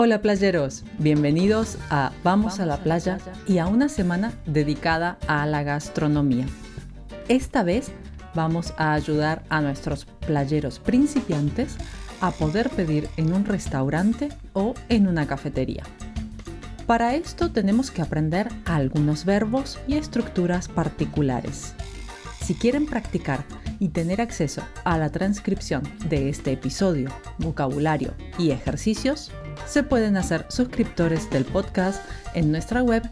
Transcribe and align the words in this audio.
Hola 0.00 0.22
playeros, 0.22 0.84
bienvenidos 1.00 1.76
a 1.90 2.12
Vamos 2.22 2.60
a 2.60 2.66
la 2.66 2.76
playa 2.76 3.18
y 3.48 3.58
a 3.58 3.66
una 3.66 3.88
semana 3.88 4.32
dedicada 4.46 5.18
a 5.26 5.44
la 5.44 5.64
gastronomía. 5.64 6.46
Esta 7.26 7.64
vez 7.64 7.90
vamos 8.32 8.72
a 8.76 8.92
ayudar 8.92 9.42
a 9.48 9.60
nuestros 9.60 10.04
playeros 10.04 10.78
principiantes 10.78 11.76
a 12.20 12.30
poder 12.30 12.70
pedir 12.70 13.08
en 13.16 13.32
un 13.32 13.44
restaurante 13.44 14.28
o 14.52 14.74
en 14.88 15.08
una 15.08 15.26
cafetería. 15.26 15.82
Para 16.86 17.16
esto 17.16 17.50
tenemos 17.50 17.90
que 17.90 18.00
aprender 18.00 18.50
algunos 18.66 19.24
verbos 19.24 19.80
y 19.88 19.96
estructuras 19.96 20.68
particulares. 20.68 21.74
Si 22.40 22.54
quieren 22.54 22.86
practicar 22.86 23.44
y 23.80 23.88
tener 23.88 24.20
acceso 24.20 24.62
a 24.84 24.96
la 24.96 25.10
transcripción 25.10 25.82
de 26.08 26.28
este 26.28 26.52
episodio, 26.52 27.10
vocabulario 27.38 28.14
y 28.38 28.52
ejercicios, 28.52 29.32
se 29.66 29.82
pueden 29.82 30.16
hacer 30.16 30.46
suscriptores 30.48 31.28
del 31.30 31.44
podcast 31.44 32.02
en 32.34 32.50
nuestra 32.50 32.82
web 32.82 33.02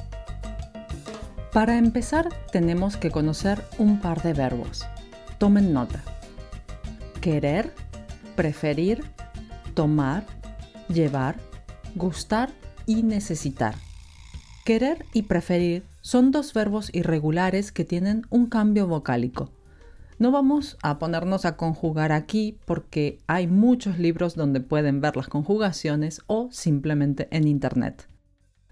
Para 1.54 1.78
empezar, 1.78 2.28
tenemos 2.52 2.98
que 2.98 3.12
conocer 3.12 3.64
un 3.78 4.00
par 4.00 4.22
de 4.22 4.34
verbos. 4.34 4.86
Tomen 5.38 5.72
nota. 5.74 6.02
Querer, 7.20 7.74
preferir, 8.36 9.04
tomar, 9.74 10.26
llevar, 10.88 11.36
gustar 11.96 12.52
y 12.86 13.04
necesitar. 13.04 13.76
Querer 14.66 15.06
y 15.14 15.24
preferir 15.24 15.84
son 16.02 16.32
dos 16.32 16.54
verbos 16.54 16.90
irregulares 16.94 17.72
que 17.72 17.86
tienen 17.86 18.26
un 18.30 18.48
cambio 18.48 18.88
vocálico 18.88 19.52
no 20.22 20.30
vamos 20.30 20.78
a 20.84 21.00
ponernos 21.00 21.46
a 21.46 21.58
conjugar 21.58 22.12
aquí 22.12 22.60
porque 22.66 23.24
hay 23.26 23.48
muchos 23.48 23.98
libros 23.98 24.36
donde 24.36 24.60
pueden 24.60 25.02
ver 25.02 25.18
las 25.18 25.28
conjugaciones 25.28 26.22
o 26.28 26.52
simplemente 26.52 27.28
en 27.32 27.48
Internet. 27.48 28.08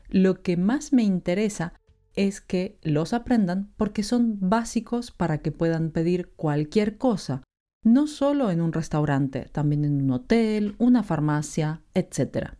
Lo 0.09 0.43
que 0.43 0.57
más 0.57 0.93
me 0.93 1.01
interesa 1.01 1.73
es 2.13 2.39
que 2.39 2.77
los 2.83 3.13
aprendan 3.13 3.71
porque 3.77 4.03
son 4.03 4.37
básicos 4.39 5.09
para 5.09 5.39
que 5.39 5.51
puedan 5.51 5.89
pedir 5.89 6.31
cualquier 6.35 6.99
cosa, 6.99 7.41
no 7.83 8.05
solo 8.05 8.51
en 8.51 8.61
un 8.61 8.71
restaurante, 8.71 9.49
también 9.51 9.85
en 9.85 10.03
un 10.03 10.11
hotel, 10.11 10.75
una 10.77 11.01
farmacia, 11.01 11.81
etc. 11.95 12.51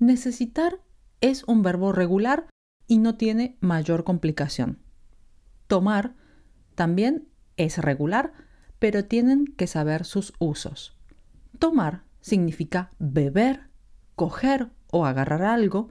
Necesitar 0.00 0.80
es 1.20 1.44
un 1.44 1.62
verbo 1.62 1.92
regular 1.92 2.48
y 2.88 2.98
no 2.98 3.16
tiene 3.16 3.58
mayor 3.60 4.02
complicación. 4.02 4.80
Tomar 5.68 6.16
también 6.74 7.28
es 7.56 7.78
regular, 7.78 8.32
pero 8.78 9.04
tienen 9.04 9.46
que 9.46 9.66
saber 9.66 10.04
sus 10.04 10.32
usos. 10.38 10.96
Tomar 11.58 12.04
significa 12.20 12.92
beber, 12.98 13.68
coger 14.14 14.70
o 14.90 15.06
agarrar 15.06 15.42
algo 15.42 15.90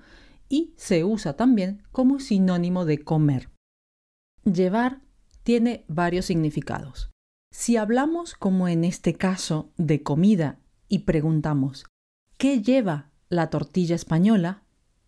y 0.49 0.73
se 0.77 1.03
usa 1.03 1.35
también 1.35 1.83
como 1.91 2.19
sinónimo 2.19 2.85
de 2.85 3.03
comer. 3.03 3.49
Llevar 4.43 5.01
tiene 5.43 5.85
varios 5.87 6.25
significados. 6.25 7.11
Si 7.51 7.77
hablamos 7.77 8.33
como 8.33 8.67
en 8.67 8.83
este 8.83 9.13
caso 9.13 9.71
de 9.77 10.03
comida 10.03 10.59
y 10.87 10.99
preguntamos 10.99 11.85
¿qué 12.37 12.61
lleva 12.61 13.11
la 13.29 13.49
tortilla 13.49 13.95
española? 13.95 14.63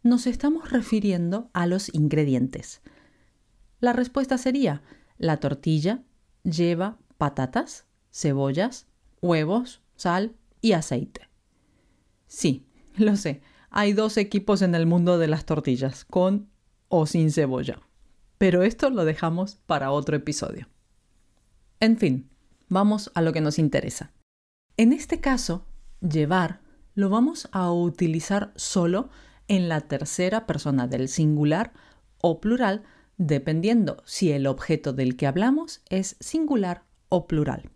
nos 0.06 0.28
estamos 0.28 0.70
refiriendo 0.70 1.50
a 1.54 1.66
los 1.66 1.92
ingredientes. 1.94 2.82
La 3.80 3.92
respuesta 3.92 4.38
sería 4.38 4.84
la 5.18 5.40
tortilla 5.40 6.04
lleva 6.46 6.98
patatas, 7.18 7.86
cebollas, 8.12 8.88
huevos, 9.22 9.82
sal 9.96 10.36
y 10.62 10.72
aceite. 10.72 11.28
Sí, 12.28 12.66
lo 12.96 13.18
sé, 13.18 13.42
hay 13.70 13.92
dos 13.92 14.16
equipos 14.18 14.62
en 14.62 14.76
el 14.76 14.86
mundo 14.86 15.18
de 15.18 15.28
las 15.28 15.46
tortillas, 15.46 16.06
con 16.06 16.50
o 16.88 17.06
sin 17.06 17.32
cebolla. 17.32 17.82
Pero 18.38 18.64
esto 18.64 18.90
lo 18.90 19.04
dejamos 19.06 19.58
para 19.66 19.92
otro 19.92 20.16
episodio. 20.16 20.68
En 21.80 21.98
fin, 21.98 22.30
vamos 22.70 23.12
a 23.16 23.22
lo 23.22 23.34
que 23.34 23.42
nos 23.42 23.60
interesa. 23.60 24.12
En 24.78 24.94
este 24.94 25.20
caso, 25.20 25.66
llevar 26.02 26.62
lo 26.94 27.10
vamos 27.10 27.50
a 27.52 27.72
utilizar 27.72 28.54
solo 28.56 29.10
en 29.48 29.68
la 29.70 29.82
tercera 29.82 30.46
persona 30.46 30.88
del 30.88 31.10
singular 31.10 31.74
o 32.22 32.40
plural 32.40 32.84
dependiendo 33.18 34.04
si 34.06 34.32
el 34.32 34.48
objeto 34.48 34.94
del 34.94 35.16
que 35.16 35.28
hablamos 35.28 35.82
es 35.90 36.18
singular 36.20 36.84
o 37.10 37.28
plural. 37.28 37.72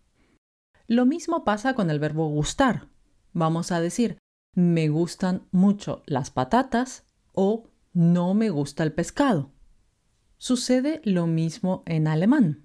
Lo 0.87 1.05
mismo 1.05 1.43
pasa 1.43 1.73
con 1.75 1.89
el 1.89 1.99
verbo 1.99 2.27
gustar. 2.29 2.87
Vamos 3.33 3.71
a 3.71 3.79
decir, 3.79 4.17
me 4.55 4.89
gustan 4.89 5.47
mucho 5.51 6.01
las 6.05 6.31
patatas 6.31 7.03
o 7.33 7.69
no 7.93 8.33
me 8.33 8.49
gusta 8.49 8.83
el 8.83 8.93
pescado. 8.93 9.51
Sucede 10.37 11.01
lo 11.03 11.27
mismo 11.27 11.83
en 11.85 12.07
alemán. 12.07 12.63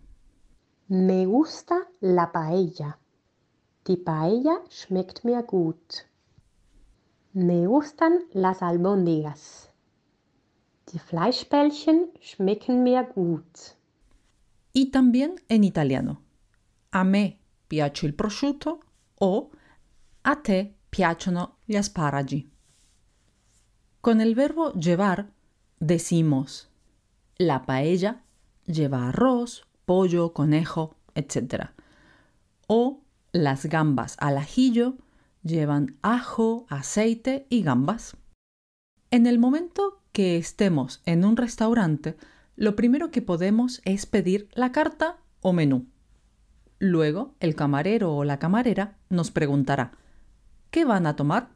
Me 0.89 1.27
gusta 1.27 1.89
la 2.01 2.31
paella. 2.33 2.99
Die 3.87 3.99
Paella 3.99 4.63
schmeckt 4.71 5.25
mir 5.25 5.43
gut. 5.43 6.07
Me 7.35 7.67
gustan 7.67 8.21
las 8.33 8.63
albóndigas. 8.63 9.74
Die 10.95 11.01
Fleischbällchen 11.01 12.11
schmecken 12.21 12.85
mir 12.85 13.03
gut. 13.03 13.75
Y 14.73 14.93
también 14.93 15.35
en 15.49 15.65
italiano. 15.65 16.23
A 16.93 17.03
me 17.03 17.41
piace 17.69 18.07
il 18.07 18.15
prosciutto 18.15 18.79
o 19.19 19.51
a 20.23 20.37
te 20.37 20.77
piacciono 20.91 21.57
gli 21.65 21.75
asparagi. 21.75 22.49
Con 24.01 24.21
el 24.21 24.37
verbo 24.37 24.73
llevar 24.75 25.33
decimos 25.81 26.69
la 27.39 27.67
paella 27.67 28.23
lleva 28.65 29.09
arroz, 29.09 29.67
pollo, 29.87 30.33
conejo, 30.33 30.95
etc. 31.17 31.71
O 32.69 33.03
las 33.33 33.67
gambas 33.67 34.17
al 34.21 34.37
ajillo 34.37 34.95
llevan 35.43 35.99
ajo, 36.03 36.67
aceite 36.69 37.49
y 37.51 37.63
gambas. 37.63 38.17
En 39.15 39.27
el 39.27 39.39
momento 39.39 40.03
que 40.11 40.37
estemos 40.37 41.01
en 41.07 41.25
un 41.25 41.37
restaurante, 41.37 42.17
lo 42.57 42.75
primero 42.75 43.13
que 43.13 43.23
podemos 43.23 43.81
es 43.85 44.07
pedir 44.07 44.49
la 44.55 44.73
carta 44.73 45.19
o 45.41 45.53
menú. 45.53 45.87
Luego, 46.81 47.37
el 47.39 47.55
camarero 47.55 48.13
o 48.13 48.25
la 48.25 48.41
camarera 48.41 48.99
nos 49.11 49.31
preguntará, 49.31 49.93
¿qué 50.73 50.85
van 50.85 51.07
a 51.07 51.15
tomar? 51.15 51.51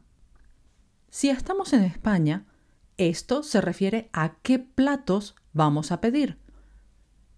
Si 1.09 1.29
estamos 1.29 1.73
en 1.73 1.83
España, 1.83 2.45
esto 2.95 3.43
se 3.43 3.59
refiere 3.59 4.09
a 4.13 4.35
qué 4.41 4.59
platos 4.59 5.35
vamos 5.51 5.91
a 5.91 5.99
pedir. 5.99 6.37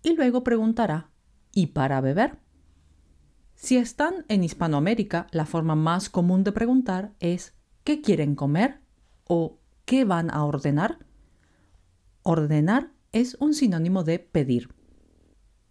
Y 0.03 0.13
luego 0.13 0.43
preguntará, 0.43 1.09
¿y 1.51 1.65
para 1.73 1.99
beber? 1.99 2.37
Si 3.55 3.75
están 3.75 4.25
en 4.27 4.43
Hispanoamérica, 4.43 5.25
la 5.31 5.47
forma 5.47 5.73
más 5.73 6.11
común 6.11 6.43
de 6.43 6.51
preguntar 6.51 7.11
es 7.19 7.55
¿qué 7.83 8.01
quieren 8.01 8.35
comer? 8.35 8.81
o 9.33 9.60
¿qué 9.85 10.05
van 10.05 10.31
a 10.31 10.43
ordenar? 10.45 10.99
Ordenar 12.23 12.91
es 13.11 13.35
un 13.39 13.53
sinónimo 13.53 14.03
de 14.03 14.19
pedir. 14.19 14.69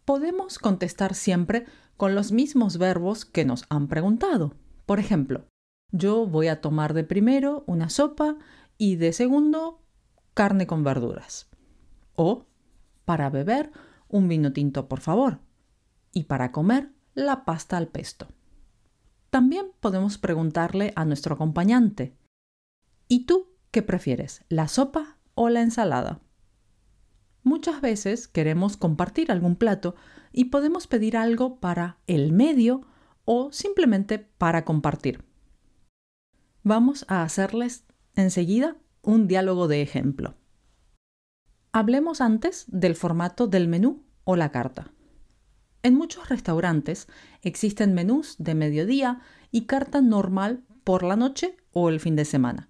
Podemos 0.04 0.58
contestar 0.58 1.14
siempre 1.14 1.66
con 1.96 2.14
los 2.14 2.32
mismos 2.32 2.78
verbos 2.78 3.24
que 3.24 3.44
nos 3.44 3.64
han 3.68 3.88
preguntado. 3.88 4.54
Por 4.86 4.98
ejemplo, 4.98 5.46
yo 5.92 6.26
voy 6.26 6.48
a 6.48 6.60
tomar 6.60 6.94
de 6.94 7.04
primero 7.04 7.64
una 7.66 7.88
sopa 7.88 8.36
y 8.78 8.96
de 8.96 9.12
segundo 9.12 9.82
carne 10.34 10.66
con 10.66 10.84
verduras. 10.84 11.48
O, 12.14 12.46
para 13.04 13.30
beber, 13.30 13.70
un 14.08 14.28
vino 14.28 14.52
tinto, 14.52 14.88
por 14.88 15.00
favor. 15.00 15.40
Y 16.12 16.24
para 16.24 16.52
comer, 16.52 16.90
la 17.14 17.44
pasta 17.44 17.76
al 17.76 17.88
pesto. 17.88 18.28
También 19.30 19.66
podemos 19.80 20.18
preguntarle 20.18 20.92
a 20.96 21.04
nuestro 21.04 21.34
acompañante, 21.34 22.16
¿y 23.06 23.26
tú 23.26 23.50
qué 23.70 23.82
prefieres, 23.82 24.44
la 24.48 24.68
sopa 24.68 25.18
o 25.34 25.48
la 25.48 25.62
ensalada? 25.62 26.20
Muchas 27.42 27.80
veces 27.80 28.28
queremos 28.28 28.76
compartir 28.76 29.32
algún 29.32 29.56
plato 29.56 29.94
y 30.32 30.46
podemos 30.46 30.86
pedir 30.86 31.16
algo 31.16 31.58
para 31.58 31.98
el 32.06 32.32
medio 32.32 32.82
o 33.24 33.52
simplemente 33.52 34.18
para 34.18 34.64
compartir. 34.64 35.24
Vamos 36.62 37.06
a 37.08 37.22
hacerles 37.22 37.84
enseguida 38.14 38.76
un 39.02 39.26
diálogo 39.26 39.68
de 39.68 39.80
ejemplo. 39.82 40.34
Hablemos 41.72 42.20
antes 42.20 42.64
del 42.68 42.96
formato 42.96 43.46
del 43.46 43.68
menú 43.68 44.04
o 44.24 44.36
la 44.36 44.50
carta. 44.50 44.92
En 45.82 45.94
muchos 45.94 46.28
restaurantes 46.28 47.08
existen 47.42 47.94
menús 47.94 48.36
de 48.38 48.54
mediodía 48.54 49.20
y 49.50 49.62
carta 49.62 50.02
normal 50.02 50.64
por 50.84 51.02
la 51.02 51.16
noche 51.16 51.56
o 51.72 51.88
el 51.88 52.00
fin 52.00 52.16
de 52.16 52.24
semana. 52.26 52.69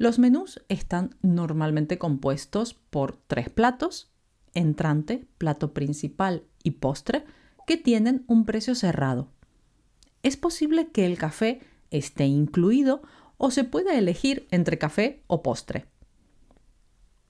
Los 0.00 0.18
menús 0.18 0.64
están 0.70 1.14
normalmente 1.20 1.98
compuestos 1.98 2.72
por 2.72 3.18
tres 3.26 3.50
platos, 3.50 4.10
entrante, 4.54 5.28
plato 5.36 5.74
principal 5.74 6.44
y 6.62 6.70
postre, 6.70 7.26
que 7.66 7.76
tienen 7.76 8.24
un 8.26 8.46
precio 8.46 8.74
cerrado. 8.74 9.28
es 10.22 10.38
posible 10.38 10.88
que 10.90 11.04
el 11.04 11.18
café 11.18 11.60
esté 11.90 12.24
incluido 12.24 13.02
o 13.36 13.50
se 13.50 13.62
pueda 13.64 13.98
elegir 13.98 14.48
entre 14.50 14.78
café 14.78 15.22
o 15.26 15.42
postre. 15.42 15.84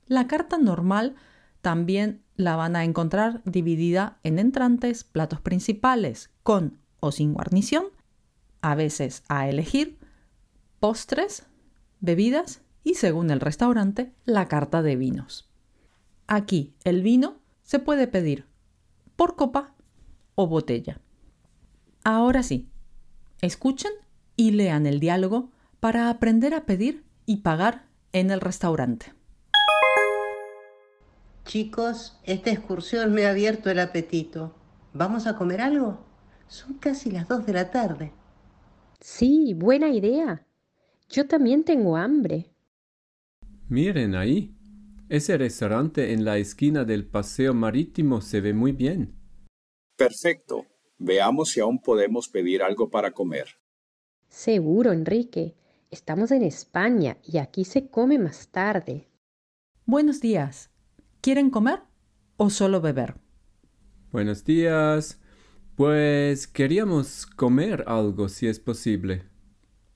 La 0.06 0.28
carta 0.28 0.56
normal 0.56 1.16
también 1.62 2.22
la 2.36 2.54
van 2.54 2.76
a 2.76 2.84
encontrar 2.84 3.42
dividida 3.46 4.20
en 4.22 4.38
entrantes, 4.38 5.02
platos 5.02 5.40
principales 5.40 6.30
con 6.44 6.78
o 7.00 7.10
sin 7.10 7.34
guarnición, 7.34 7.86
a 8.62 8.76
veces 8.76 9.24
a 9.26 9.48
elegir, 9.48 9.98
postres, 10.78 11.49
bebidas 12.00 12.62
y 12.82 12.94
según 12.94 13.30
el 13.30 13.40
restaurante, 13.40 14.12
la 14.24 14.48
carta 14.48 14.82
de 14.82 14.96
vinos. 14.96 15.48
Aquí 16.26 16.74
el 16.84 17.02
vino 17.02 17.36
se 17.62 17.78
puede 17.78 18.06
pedir 18.06 18.46
por 19.16 19.36
copa 19.36 19.74
o 20.34 20.46
botella. 20.46 21.00
Ahora 22.04 22.42
sí, 22.42 22.68
escuchen 23.42 23.92
y 24.36 24.52
lean 24.52 24.86
el 24.86 25.00
diálogo 25.00 25.50
para 25.80 26.08
aprender 26.08 26.54
a 26.54 26.64
pedir 26.64 27.04
y 27.26 27.38
pagar 27.38 27.86
en 28.12 28.30
el 28.30 28.40
restaurante. 28.40 29.12
Chicos, 31.44 32.18
esta 32.24 32.50
excursión 32.50 33.12
me 33.12 33.26
ha 33.26 33.30
abierto 33.30 33.70
el 33.70 33.80
apetito. 33.80 34.54
¿Vamos 34.92 35.26
a 35.26 35.36
comer 35.36 35.60
algo? 35.60 35.98
Son 36.48 36.74
casi 36.74 37.10
las 37.10 37.28
dos 37.28 37.44
de 37.46 37.52
la 37.52 37.70
tarde. 37.70 38.12
Sí, 39.00 39.54
buena 39.54 39.88
idea. 39.88 40.46
Yo 41.10 41.26
también 41.26 41.64
tengo 41.64 41.96
hambre. 41.96 42.54
Miren 43.68 44.14
ahí. 44.14 44.54
Ese 45.08 45.36
restaurante 45.36 46.12
en 46.12 46.24
la 46.24 46.38
esquina 46.38 46.84
del 46.84 47.04
paseo 47.04 47.52
marítimo 47.52 48.20
se 48.20 48.40
ve 48.40 48.54
muy 48.54 48.70
bien. 48.70 49.16
Perfecto. 49.96 50.66
Veamos 50.98 51.50
si 51.50 51.58
aún 51.58 51.82
podemos 51.82 52.28
pedir 52.28 52.62
algo 52.62 52.90
para 52.90 53.10
comer. 53.10 53.48
Seguro, 54.28 54.92
Enrique. 54.92 55.56
Estamos 55.90 56.30
en 56.30 56.44
España 56.44 57.18
y 57.24 57.38
aquí 57.38 57.64
se 57.64 57.88
come 57.88 58.20
más 58.20 58.46
tarde. 58.48 59.08
Buenos 59.86 60.20
días. 60.20 60.70
¿Quieren 61.20 61.50
comer 61.50 61.80
o 62.36 62.50
solo 62.50 62.80
beber? 62.80 63.16
Buenos 64.12 64.44
días. 64.44 65.20
Pues 65.74 66.46
queríamos 66.46 67.26
comer 67.26 67.82
algo 67.88 68.28
si 68.28 68.46
es 68.46 68.60
posible. 68.60 69.24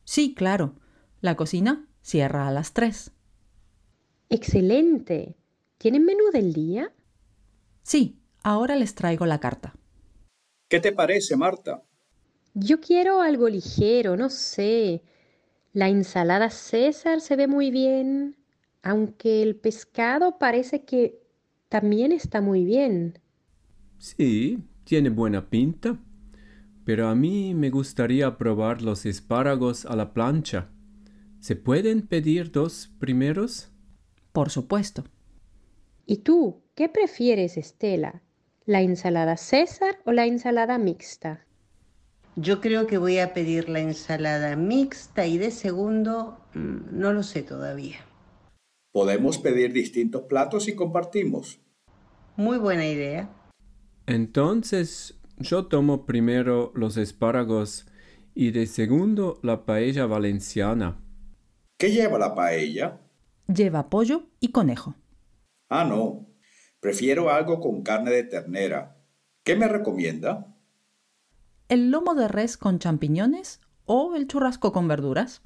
Sí, 0.03 0.35
claro. 0.35 0.75
La 1.25 1.37
cocina 1.37 1.89
cierra 2.03 2.47
a 2.47 2.51
las 2.51 2.75
tres. 2.75 3.11
Excelente. 4.29 5.39
¿Tienen 5.79 6.05
menú 6.05 6.25
del 6.31 6.53
día? 6.53 6.93
Sí, 7.83 8.19
ahora 8.43 8.77
les 8.77 8.95
traigo 8.95 9.25
la 9.25 9.41
carta. 9.41 9.73
¿Qué 10.69 10.81
te 10.81 10.93
parece, 10.93 11.35
Marta? 11.35 11.83
Yo 12.53 12.79
quiero 12.79 13.23
algo 13.23 13.49
ligero, 13.49 14.19
no 14.19 14.29
sé. 14.29 15.03
La 15.73 15.89
ensalada 15.89 16.51
César 16.51 17.23
se 17.23 17.37
ve 17.37 17.47
muy 17.47 17.71
bien 17.71 18.37
aunque 18.83 19.43
el 19.43 19.57
pescado 19.57 20.39
parece 20.39 20.85
que 20.85 21.19
también 21.71 22.13
está 22.13 22.43
muy 22.43 22.67
bien. 22.67 23.19
Sí, 23.97 24.59
tiene 24.85 25.09
buena 25.09 25.49
pinta. 25.49 25.99
Pero 26.85 27.09
a 27.09 27.15
mí 27.15 27.55
me 27.55 27.71
gustaría 27.71 28.37
probar 28.37 28.83
los 28.83 29.07
espárragos 29.07 29.87
a 29.87 29.97
la 29.97 30.13
plancha. 30.13 30.74
¿Se 31.45 31.57
pueden 31.57 32.07
pedir 32.07 32.53
dos 32.53 32.91
primeros? 32.99 33.69
Por 34.33 34.49
supuesto. 34.49 35.05
¿Y 36.07 36.23
tú 36.23 36.63
qué 36.75 36.89
prefieres, 36.89 37.59
Estela? 37.59 38.23
¿La 38.65 38.81
ensalada 38.81 39.37
César 39.37 39.99
o 40.07 40.13
la 40.13 40.25
ensalada 40.25 40.79
mixta? 40.79 41.45
Yo 42.35 42.63
creo 42.63 42.87
que 42.87 42.97
voy 42.97 43.19
a 43.19 43.35
pedir 43.35 43.69
la 43.69 43.81
ensalada 43.81 44.57
mixta 44.57 45.27
y 45.27 45.37
de 45.37 45.51
segundo 45.51 46.39
mm, 46.55 46.99
no 46.99 47.13
lo 47.13 47.23
sé 47.23 47.43
todavía. 47.43 47.99
Podemos 48.91 49.37
pedir 49.37 49.75
distintos 49.75 50.23
platos 50.23 50.67
y 50.67 50.75
compartimos. 50.75 51.61
Muy 52.37 52.57
buena 52.57 52.87
idea. 52.87 53.29
Entonces, 54.07 55.21
yo 55.37 55.67
tomo 55.67 56.07
primero 56.07 56.73
los 56.75 56.97
espárragos 56.97 57.85
y 58.35 58.53
de 58.53 58.67
segundo 58.67 59.41
la 59.43 59.67
paella 59.67 60.07
valenciana. 60.07 61.04
¿Qué 61.77 61.91
lleva 61.91 62.19
la 62.19 62.35
paella? 62.35 63.01
Lleva 63.47 63.91
pollo 63.91 64.29
y 64.41 64.53
conejo. 64.53 64.95
Ah, 65.69 65.85
no. 65.85 66.27
Prefiero 66.81 67.31
algo 67.31 67.61
con 67.61 67.83
carne 67.83 68.11
de 68.11 68.25
ternera. 68.25 68.97
¿Qué 69.43 69.57
me 69.57 69.69
recomienda? 69.69 70.55
¿El 71.69 71.91
lomo 71.91 72.15
de 72.15 72.29
res 72.29 72.57
con 72.57 72.79
champiñones 72.79 73.61
o 73.87 74.15
el 74.15 74.29
churrasco 74.29 74.73
con 74.73 74.87
verduras? 74.87 75.43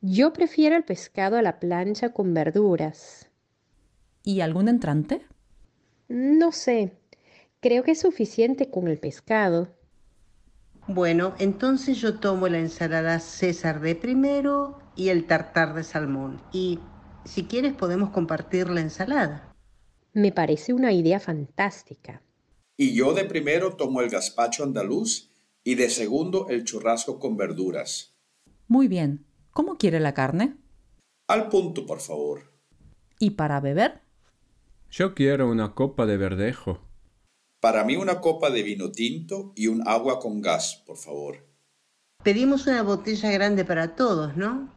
Yo 0.00 0.32
prefiero 0.32 0.76
el 0.76 0.84
pescado 0.84 1.36
a 1.36 1.42
la 1.42 1.58
plancha 1.60 2.12
con 2.12 2.34
verduras. 2.34 3.30
¿Y 4.22 4.40
algún 4.40 4.68
entrante? 4.68 5.24
No 6.08 6.52
sé. 6.52 6.98
Creo 7.60 7.82
que 7.82 7.92
es 7.92 8.00
suficiente 8.00 8.70
con 8.70 8.88
el 8.88 8.98
pescado. 8.98 9.68
Bueno, 10.88 11.34
entonces 11.40 12.00
yo 12.00 12.20
tomo 12.20 12.46
la 12.48 12.58
ensalada 12.58 13.18
César 13.18 13.80
de 13.80 13.96
primero 13.96 14.78
y 14.94 15.08
el 15.08 15.26
tartar 15.26 15.74
de 15.74 15.82
salmón. 15.82 16.40
Y 16.52 16.78
si 17.24 17.44
quieres 17.44 17.74
podemos 17.74 18.10
compartir 18.10 18.70
la 18.70 18.82
ensalada. 18.82 19.52
Me 20.12 20.30
parece 20.30 20.72
una 20.72 20.92
idea 20.92 21.18
fantástica. 21.18 22.22
Y 22.76 22.94
yo 22.94 23.14
de 23.14 23.24
primero 23.24 23.74
tomo 23.74 24.00
el 24.00 24.10
gazpacho 24.10 24.62
andaluz 24.62 25.32
y 25.64 25.74
de 25.74 25.90
segundo 25.90 26.46
el 26.48 26.64
churrasco 26.64 27.18
con 27.18 27.36
verduras. 27.36 28.16
Muy 28.68 28.86
bien. 28.86 29.26
¿Cómo 29.50 29.78
quiere 29.78 29.98
la 29.98 30.14
carne? 30.14 30.56
Al 31.26 31.48
punto, 31.48 31.84
por 31.84 32.00
favor. 32.00 32.52
¿Y 33.18 33.30
para 33.30 33.60
beber? 33.60 34.02
Yo 34.90 35.14
quiero 35.14 35.50
una 35.50 35.74
copa 35.74 36.06
de 36.06 36.16
verdejo. 36.16 36.80
Para 37.66 37.82
mí 37.82 37.96
una 37.96 38.20
copa 38.20 38.48
de 38.48 38.62
vino 38.62 38.92
tinto 38.92 39.52
y 39.56 39.66
un 39.66 39.82
agua 39.88 40.20
con 40.20 40.40
gas, 40.40 40.84
por 40.86 40.96
favor. 40.96 41.44
Pedimos 42.22 42.68
una 42.68 42.84
botella 42.84 43.28
grande 43.32 43.64
para 43.64 43.96
todos, 43.96 44.36
¿no? 44.36 44.72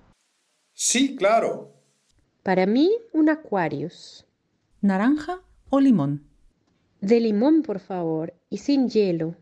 Sí, 0.73 1.15
claro. 1.15 1.71
Para 2.41 2.65
mí, 2.65 2.89
un 3.13 3.29
Aquarius. 3.29 4.25
¿Naranja 4.81 5.39
o 5.69 5.79
limón? 5.79 6.23
De 6.99 7.19
limón, 7.19 7.61
por 7.61 7.79
favor, 7.79 8.33
y 8.49 8.57
sin 8.57 8.89
hielo. 8.89 9.35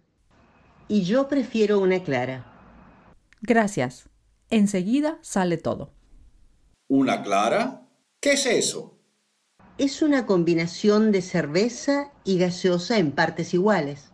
Y 0.89 1.03
yo 1.03 1.29
prefiero 1.29 1.79
una 1.79 2.03
clara. 2.03 2.51
Gracias. 3.39 4.09
Enseguida 4.49 5.19
sale 5.21 5.55
todo. 5.55 5.93
¿Una 6.89 7.23
clara? 7.23 7.87
¿Qué 8.19 8.33
es 8.33 8.45
eso? 8.45 8.96
Es 9.77 10.01
una 10.01 10.25
combinación 10.25 11.11
de 11.11 11.21
cerveza 11.21 12.11
y 12.23 12.39
gaseosa 12.39 12.97
en 12.97 13.11
partes 13.11 13.53
iguales. 13.53 14.11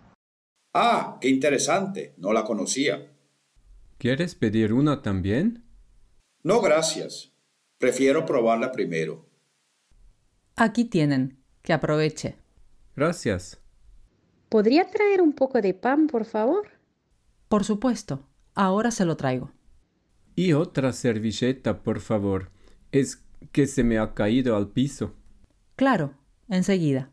Ah, 0.73 1.17
qué 1.21 1.29
interesante. 1.29 2.13
No 2.17 2.33
la 2.33 2.43
conocía. 2.43 3.13
¿Quieres 3.97 4.35
pedir 4.35 4.73
una 4.73 5.01
también? 5.01 5.63
No, 6.43 6.59
gracias. 6.59 7.31
Prefiero 7.77 8.25
probarla 8.25 8.71
primero. 8.73 9.25
Aquí 10.57 10.83
tienen. 10.85 11.37
Que 11.61 11.71
aproveche. 11.71 12.35
Gracias. 12.97 13.61
¿Podría 14.49 14.89
traer 14.89 15.21
un 15.21 15.31
poco 15.31 15.61
de 15.61 15.73
pan, 15.73 16.07
por 16.07 16.25
favor? 16.25 16.67
Por 17.47 17.63
supuesto. 17.63 18.27
Ahora 18.53 18.91
se 18.91 19.05
lo 19.05 19.15
traigo. 19.15 19.51
Y 20.35 20.51
otra 20.51 20.91
servilleta, 20.91 21.83
por 21.83 22.01
favor. 22.01 22.51
Es 22.91 23.23
que 23.53 23.65
se 23.65 23.85
me 23.85 23.97
ha 23.97 24.13
caído 24.13 24.57
al 24.57 24.67
piso. 24.67 25.15
Claro, 25.75 26.15
enseguida. 26.49 27.11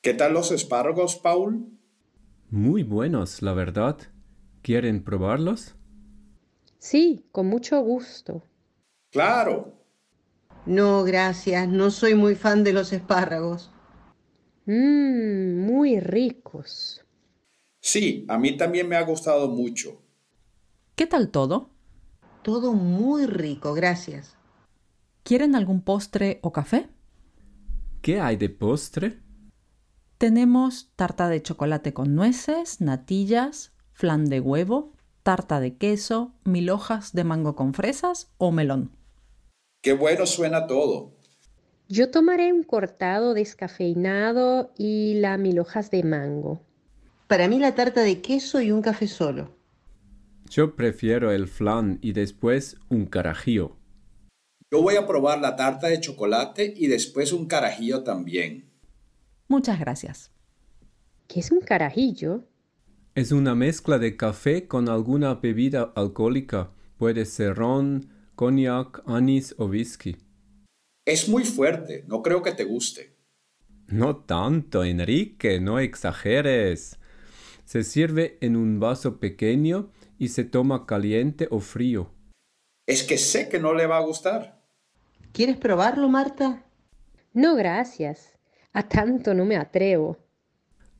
¿Qué 0.00 0.14
tal 0.14 0.32
los 0.34 0.50
espárragos, 0.50 1.16
Paul? 1.16 1.78
Muy 2.50 2.82
buenos, 2.82 3.40
la 3.40 3.52
verdad. 3.52 3.98
¿Quieren 4.62 5.04
probarlos? 5.04 5.74
Sí, 6.78 7.24
con 7.30 7.46
mucho 7.46 7.80
gusto. 7.80 8.42
Claro. 9.10 9.78
No, 10.66 11.04
gracias. 11.04 11.68
No 11.68 11.90
soy 11.90 12.14
muy 12.14 12.34
fan 12.34 12.64
de 12.64 12.72
los 12.72 12.92
espárragos. 12.92 13.70
Mmm, 14.66 15.64
muy 15.64 16.00
ricos. 16.00 17.04
Sí, 17.80 18.24
a 18.28 18.38
mí 18.38 18.56
también 18.56 18.88
me 18.88 18.96
ha 18.96 19.02
gustado 19.02 19.48
mucho. 19.48 20.02
¿Qué 20.94 21.06
tal 21.06 21.30
todo? 21.30 21.70
Todo 22.42 22.72
muy 22.72 23.26
rico, 23.26 23.74
gracias. 23.74 24.36
¿Quieren 25.24 25.54
algún 25.54 25.80
postre 25.80 26.38
o 26.42 26.52
café? 26.52 26.88
¿Qué 28.02 28.20
hay 28.20 28.36
de 28.36 28.48
postre? 28.48 29.20
Tenemos 30.18 30.90
tarta 30.96 31.28
de 31.28 31.40
chocolate 31.40 31.92
con 31.92 32.16
nueces, 32.16 32.80
natillas, 32.80 33.76
flan 33.92 34.24
de 34.24 34.40
huevo, 34.40 34.96
tarta 35.22 35.60
de 35.60 35.76
queso, 35.76 36.34
mil 36.42 36.70
hojas 36.70 37.12
de 37.12 37.22
mango 37.22 37.54
con 37.54 37.74
fresas 37.74 38.34
o 38.38 38.50
melón. 38.50 38.90
Qué 39.82 39.92
bueno 39.92 40.26
suena 40.26 40.66
todo. 40.66 41.12
Yo 41.88 42.10
tomaré 42.10 42.52
un 42.52 42.64
cortado 42.64 43.34
descafeinado 43.34 44.72
y 44.76 45.14
la 45.20 45.38
mil 45.38 45.60
hojas 45.60 45.92
de 45.92 46.02
mango. 46.02 46.66
Para 47.28 47.46
mí 47.46 47.60
la 47.60 47.76
tarta 47.76 48.00
de 48.00 48.20
queso 48.20 48.60
y 48.60 48.72
un 48.72 48.82
café 48.82 49.06
solo. 49.06 49.56
Yo 50.50 50.74
prefiero 50.74 51.30
el 51.30 51.46
flan 51.46 52.00
y 52.02 52.14
después 52.14 52.78
un 52.88 53.06
carajillo. 53.06 53.76
Yo 54.72 54.80
voy 54.80 54.96
a 54.96 55.06
probar 55.06 55.38
la 55.38 55.54
tarta 55.54 55.88
de 55.88 56.00
chocolate 56.00 56.72
y 56.74 56.86
después 56.86 57.34
un 57.34 57.44
carajillo 57.44 58.04
también. 58.04 58.72
Muchas 59.46 59.78
gracias. 59.78 60.30
¿Qué 61.28 61.40
es 61.40 61.52
un 61.52 61.60
carajillo? 61.60 62.48
Es 63.14 63.32
una 63.32 63.54
mezcla 63.54 63.98
de 63.98 64.16
café 64.16 64.66
con 64.66 64.88
alguna 64.88 65.34
bebida 65.34 65.92
alcohólica. 65.94 66.70
Puede 66.96 67.26
ser 67.26 67.56
ron, 67.56 68.08
cognac, 68.34 69.02
anís 69.04 69.54
o 69.58 69.66
whisky. 69.66 70.16
Es 71.04 71.28
muy 71.28 71.44
fuerte, 71.44 72.04
no 72.08 72.22
creo 72.22 72.40
que 72.40 72.52
te 72.52 72.64
guste. 72.64 73.18
No 73.88 74.16
tanto, 74.24 74.84
Enrique, 74.84 75.60
no 75.60 75.80
exageres. 75.80 76.98
Se 77.66 77.84
sirve 77.84 78.38
en 78.40 78.56
un 78.56 78.80
vaso 78.80 79.20
pequeño 79.20 79.90
y 80.18 80.28
se 80.28 80.44
toma 80.44 80.86
caliente 80.86 81.46
o 81.50 81.60
frío. 81.60 82.10
Es 82.86 83.02
que 83.02 83.18
sé 83.18 83.50
que 83.50 83.58
no 83.58 83.74
le 83.74 83.86
va 83.86 83.98
a 83.98 84.02
gustar. 84.06 84.61
¿Quieres 85.32 85.56
probarlo, 85.56 86.10
Marta? 86.10 86.62
No, 87.32 87.54
gracias. 87.54 88.38
A 88.74 88.86
tanto 88.88 89.32
no 89.32 89.46
me 89.46 89.56
atrevo. 89.56 90.18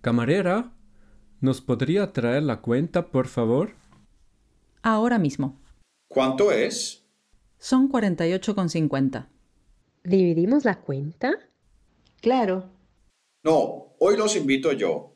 Camarera, 0.00 0.72
¿nos 1.40 1.60
podría 1.60 2.12
traer 2.12 2.42
la 2.42 2.62
cuenta, 2.62 3.08
por 3.08 3.28
favor? 3.28 3.74
Ahora 4.82 5.18
mismo. 5.18 5.60
¿Cuánto 6.08 6.50
es? 6.50 7.04
Son 7.58 7.90
48,50. 7.90 9.28
¿Dividimos 10.02 10.64
la 10.64 10.80
cuenta? 10.80 11.34
Claro. 12.22 12.70
No, 13.44 13.94
hoy 13.98 14.16
los 14.16 14.34
invito 14.34 14.72
yo. 14.72 15.14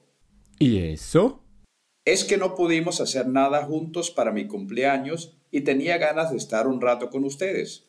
¿Y 0.59 0.79
eso? 0.79 1.43
Es 2.05 2.25
que 2.25 2.37
no 2.37 2.55
pudimos 2.55 3.01
hacer 3.01 3.27
nada 3.29 3.65
juntos 3.65 4.11
para 4.11 4.31
mi 4.31 4.47
cumpleaños 4.47 5.39
y 5.51 5.63
tenía 5.63 5.97
ganas 5.97 6.31
de 6.31 6.37
estar 6.37 6.67
un 6.67 6.81
rato 6.81 7.09
con 7.09 7.25
ustedes. 7.25 7.89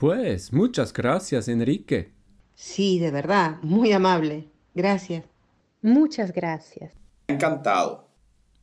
Pues 0.00 0.50
muchas 0.54 0.94
gracias, 0.94 1.46
Enrique. 1.46 2.14
Sí, 2.54 2.98
de 2.98 3.10
verdad, 3.10 3.58
muy 3.60 3.92
amable. 3.92 4.48
Gracias. 4.74 5.26
Muchas 5.82 6.32
gracias. 6.32 6.94
Encantado. 7.28 8.08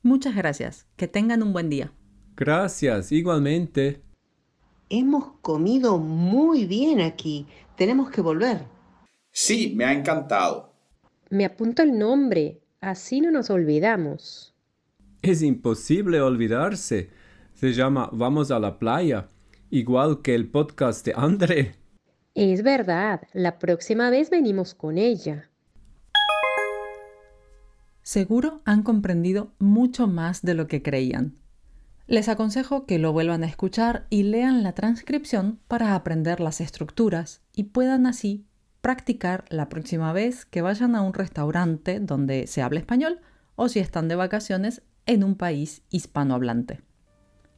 Muchas 0.01 0.35
gracias. 0.35 0.87
Que 0.95 1.07
tengan 1.07 1.43
un 1.43 1.53
buen 1.53 1.69
día. 1.69 1.93
Gracias, 2.35 3.11
igualmente. 3.11 4.01
Hemos 4.89 5.33
comido 5.43 5.99
muy 5.99 6.65
bien 6.65 7.01
aquí. 7.01 7.45
Tenemos 7.75 8.09
que 8.09 8.21
volver. 8.21 8.65
Sí, 9.31 9.73
me 9.75 9.85
ha 9.85 9.93
encantado. 9.93 10.73
Me 11.29 11.45
apunto 11.45 11.83
el 11.83 11.99
nombre, 11.99 12.63
así 12.81 13.21
no 13.21 13.29
nos 13.29 13.51
olvidamos. 13.51 14.55
Es 15.21 15.43
imposible 15.43 16.19
olvidarse. 16.19 17.11
Se 17.53 17.73
llama 17.73 18.09
Vamos 18.11 18.49
a 18.49 18.57
la 18.57 18.79
playa, 18.79 19.27
igual 19.69 20.21
que 20.21 20.35
el 20.35 20.49
podcast 20.49 21.05
de 21.05 21.13
André. 21.15 21.75
Es 22.35 22.63
verdad, 22.63 23.21
la 23.33 23.59
próxima 23.59 24.09
vez 24.09 24.29
venimos 24.29 24.73
con 24.73 24.97
ella. 24.97 25.49
Seguro 28.03 28.61
han 28.63 28.83
comprendido 28.83 29.53
mucho 29.59 30.07
más 30.07 30.41
de 30.41 30.53
lo 30.53 30.67
que 30.67 30.81
creían. 30.81 31.35
Les 32.05 32.29
aconsejo 32.29 32.85
que 32.85 32.99
lo 32.99 33.11
vuelvan 33.11 33.43
a 33.43 33.47
escuchar 33.47 34.07
y 34.09 34.23
lean 34.23 34.63
la 34.63 34.73
transcripción 34.73 35.59
para 35.67 35.93
aprender 35.93 36.39
las 36.39 36.61
estructuras 36.61 37.41
y 37.53 37.63
puedan 37.63 38.05
así 38.05 38.45
practicar 38.79 39.43
la 39.49 39.67
próxima 39.67 40.13
vez 40.13 40.45
que 40.45 40.61
vayan 40.61 40.95
a 40.95 41.01
un 41.01 41.13
restaurante 41.13 41.99
donde 41.99 42.47
se 42.47 42.61
habla 42.61 42.79
español 42.79 43.19
o 43.55 43.67
si 43.67 43.79
están 43.79 44.07
de 44.07 44.15
vacaciones 44.15 44.83
en 45.05 45.25
un 45.25 45.35
país 45.35 45.81
hispanohablante. 45.89 46.79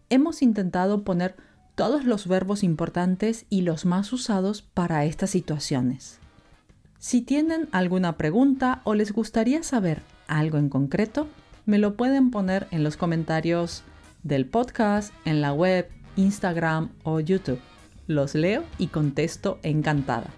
Hemos 0.09 0.41
intentado 0.41 1.03
poner 1.03 1.35
todos 1.79 2.03
los 2.03 2.27
verbos 2.27 2.61
importantes 2.65 3.45
y 3.49 3.61
los 3.61 3.85
más 3.85 4.11
usados 4.11 4.61
para 4.61 5.05
estas 5.05 5.29
situaciones. 5.29 6.19
Si 6.97 7.21
tienen 7.21 7.69
alguna 7.71 8.17
pregunta 8.17 8.81
o 8.83 8.95
les 8.95 9.13
gustaría 9.13 9.63
saber 9.63 10.01
algo 10.27 10.57
en 10.57 10.67
concreto, 10.67 11.29
me 11.65 11.77
lo 11.77 11.95
pueden 11.95 12.31
poner 12.31 12.67
en 12.71 12.83
los 12.83 12.97
comentarios 12.97 13.83
del 14.23 14.45
podcast, 14.45 15.13
en 15.23 15.39
la 15.39 15.53
web, 15.53 15.87
Instagram 16.17 16.89
o 17.03 17.21
YouTube. 17.21 17.61
Los 18.07 18.35
leo 18.35 18.65
y 18.77 18.87
contesto 18.87 19.57
encantada. 19.63 20.31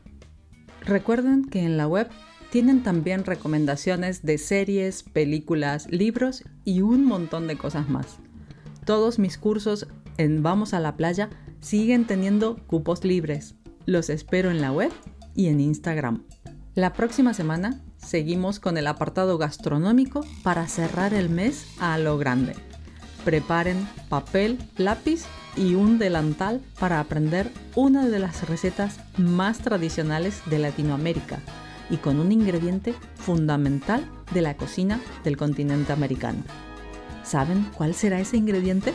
Recuerden 0.86 1.45
que 1.45 1.62
en 1.62 1.75
la 1.75 1.88
web 1.88 2.07
tienen 2.51 2.83
también 2.83 3.25
recomendaciones 3.25 4.21
de 4.21 4.38
series, 4.38 5.01
películas, 5.01 5.89
libros 5.89 6.43
y 6.65 6.81
un 6.81 7.03
montón 7.03 7.48
de 7.48 7.57
cosas 7.57 7.89
más. 7.89 8.19
Todos 8.86 9.17
mis 9.17 9.39
cursos 9.39 9.88
en 10.21 10.43
Vamos 10.43 10.73
a 10.73 10.79
la 10.79 10.95
Playa 10.95 11.29
siguen 11.59 12.05
teniendo 12.05 12.57
cupos 12.67 13.03
libres. 13.03 13.55
Los 13.85 14.09
espero 14.09 14.51
en 14.51 14.61
la 14.61 14.71
web 14.71 14.91
y 15.35 15.47
en 15.47 15.59
Instagram. 15.59 16.23
La 16.75 16.93
próxima 16.93 17.33
semana 17.33 17.81
seguimos 17.97 18.59
con 18.59 18.77
el 18.77 18.87
apartado 18.87 19.37
gastronómico 19.37 20.25
para 20.43 20.67
cerrar 20.67 21.13
el 21.13 21.29
mes 21.29 21.67
a 21.79 21.97
lo 21.97 22.17
grande. 22.17 22.55
Preparen 23.25 23.87
papel, 24.09 24.57
lápiz 24.77 25.25
y 25.57 25.75
un 25.75 25.99
delantal 25.99 26.61
para 26.79 26.99
aprender 26.99 27.51
una 27.75 28.07
de 28.07 28.19
las 28.19 28.47
recetas 28.47 28.99
más 29.17 29.59
tradicionales 29.59 30.41
de 30.45 30.59
Latinoamérica 30.59 31.39
y 31.89 31.97
con 31.97 32.19
un 32.19 32.31
ingrediente 32.31 32.95
fundamental 33.15 34.09
de 34.33 34.41
la 34.41 34.55
cocina 34.55 35.01
del 35.23 35.35
continente 35.35 35.91
americano. 35.91 36.43
¿Saben 37.23 37.69
cuál 37.75 37.93
será 37.93 38.19
ese 38.19 38.37
ingrediente? 38.37 38.93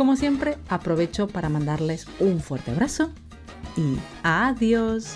Como 0.00 0.16
siempre, 0.16 0.56
aprovecho 0.70 1.28
para 1.28 1.50
mandarles 1.50 2.06
un 2.20 2.40
fuerte 2.40 2.70
abrazo 2.70 3.10
y 3.76 3.98
adiós. 4.22 5.14